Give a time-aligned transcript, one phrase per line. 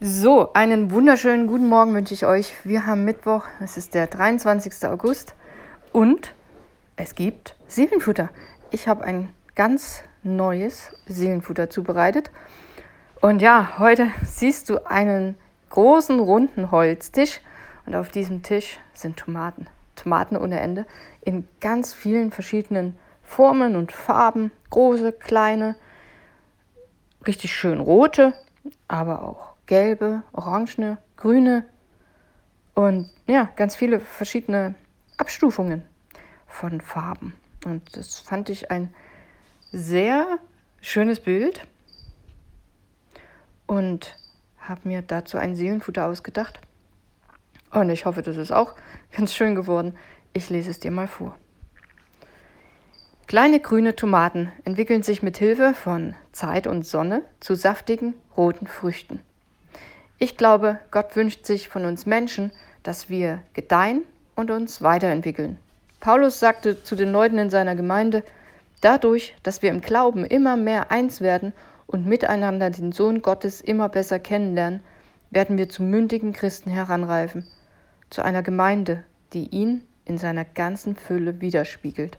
[0.00, 2.52] So, einen wunderschönen guten Morgen wünsche ich euch.
[2.62, 4.88] Wir haben Mittwoch, es ist der 23.
[4.88, 5.34] August
[5.90, 6.36] und
[6.94, 8.30] es gibt Seelenfutter.
[8.70, 12.30] Ich habe ein ganz neues Seelenfutter zubereitet.
[13.20, 15.34] Und ja, heute siehst du einen
[15.70, 17.40] großen runden Holztisch
[17.84, 19.66] und auf diesem Tisch sind Tomaten.
[19.96, 20.86] Tomaten ohne Ende
[21.22, 24.52] in ganz vielen verschiedenen Formen und Farben.
[24.70, 25.74] Große, kleine,
[27.26, 28.32] richtig schön rote,
[28.86, 31.64] aber auch gelbe, orangene, grüne
[32.74, 34.74] und ja, ganz viele verschiedene
[35.16, 35.84] Abstufungen
[36.46, 37.34] von Farben.
[37.64, 38.94] Und das fand ich ein
[39.70, 40.38] sehr
[40.80, 41.66] schönes Bild
[43.66, 44.16] und
[44.58, 46.60] habe mir dazu ein Seelenfutter ausgedacht.
[47.70, 48.74] Und ich hoffe, das ist auch
[49.12, 49.96] ganz schön geworden.
[50.32, 51.36] Ich lese es dir mal vor.
[53.26, 59.20] Kleine grüne Tomaten entwickeln sich mit Hilfe von Zeit und Sonne zu saftigen roten Früchten.
[60.20, 62.50] Ich glaube, Gott wünscht sich von uns Menschen,
[62.82, 64.02] dass wir gedeihen
[64.34, 65.58] und uns weiterentwickeln.
[66.00, 68.24] Paulus sagte zu den Leuten in seiner Gemeinde,
[68.80, 71.52] dadurch, dass wir im Glauben immer mehr eins werden
[71.86, 74.80] und miteinander den Sohn Gottes immer besser kennenlernen,
[75.30, 77.46] werden wir zu mündigen Christen heranreifen,
[78.10, 82.18] zu einer Gemeinde, die ihn in seiner ganzen Fülle widerspiegelt.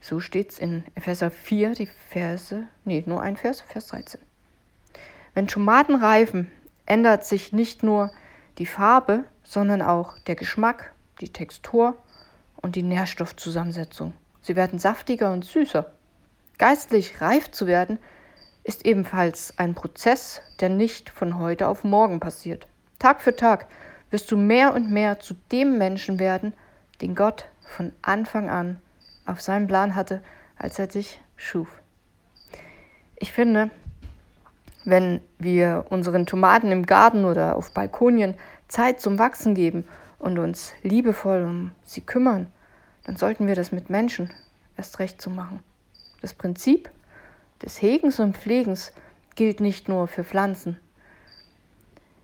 [0.00, 4.20] So steht's in Epheser 4, die Verse, nee, nur ein Vers, Vers 13.
[5.32, 6.50] Wenn Tomaten reifen,
[6.86, 8.10] ändert sich nicht nur
[8.58, 11.96] die Farbe, sondern auch der Geschmack, die Textur
[12.56, 14.14] und die Nährstoffzusammensetzung.
[14.42, 15.92] Sie werden saftiger und süßer.
[16.58, 17.98] Geistlich reif zu werden,
[18.62, 22.66] ist ebenfalls ein Prozess, der nicht von heute auf morgen passiert.
[22.98, 23.66] Tag für Tag
[24.10, 26.54] wirst du mehr und mehr zu dem Menschen werden,
[27.00, 27.46] den Gott
[27.76, 28.80] von Anfang an
[29.26, 30.22] auf seinem Plan hatte,
[30.56, 31.68] als er dich schuf.
[33.16, 33.70] Ich finde,
[34.84, 38.34] wenn wir unseren Tomaten im Garten oder auf Balkonien
[38.68, 39.84] Zeit zum Wachsen geben
[40.18, 42.48] und uns liebevoll um sie kümmern,
[43.04, 44.30] dann sollten wir das mit Menschen
[44.76, 45.60] erst recht zu machen.
[46.20, 46.90] Das Prinzip
[47.62, 48.92] des Hegens und Pflegens
[49.34, 50.78] gilt nicht nur für Pflanzen.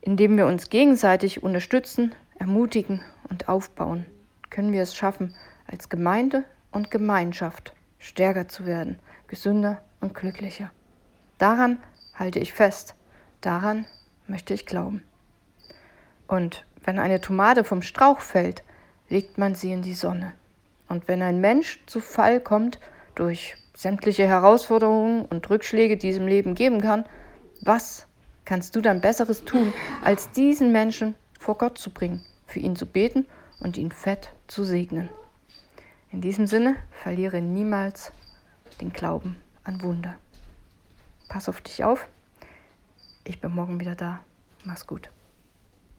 [0.00, 4.06] Indem wir uns gegenseitig unterstützen, ermutigen und aufbauen,
[4.50, 5.34] können wir es schaffen,
[5.66, 8.98] als Gemeinde und Gemeinschaft stärker zu werden,
[9.28, 10.70] gesünder und glücklicher.
[11.38, 11.78] Daran
[12.22, 12.94] halte ich fest.
[13.40, 13.84] Daran
[14.28, 15.02] möchte ich glauben.
[16.28, 18.62] Und wenn eine Tomate vom Strauch fällt,
[19.08, 20.32] legt man sie in die Sonne.
[20.88, 22.78] Und wenn ein Mensch zu Fall kommt
[23.16, 27.04] durch sämtliche Herausforderungen und Rückschläge, die es im Leben geben kann,
[27.60, 28.06] was
[28.44, 29.72] kannst du dann Besseres tun,
[30.04, 33.26] als diesen Menschen vor Gott zu bringen, für ihn zu beten
[33.58, 35.08] und ihn fett zu segnen?
[36.12, 38.12] In diesem Sinne, verliere niemals
[38.80, 40.16] den Glauben an Wunder.
[41.32, 42.06] Pass auf dich auf.
[43.24, 44.20] Ich bin morgen wieder da.
[44.64, 45.10] Mach's gut.